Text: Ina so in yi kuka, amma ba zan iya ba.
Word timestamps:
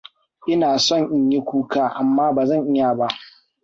Ina 0.53 0.69
so 0.85 0.97
in 1.15 1.25
yi 1.31 1.39
kuka, 1.49 1.83
amma 1.99 2.33
ba 2.35 2.45
zan 2.45 2.63
iya 2.75 2.95
ba. 2.97 3.07